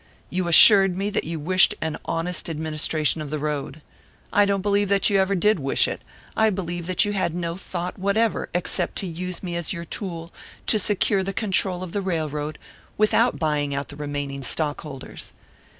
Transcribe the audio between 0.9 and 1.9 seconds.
me that you wished